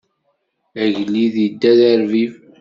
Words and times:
Agellid 0.83 1.35
idda 1.47 1.71
d 1.79 1.81
arbib. 1.91 2.33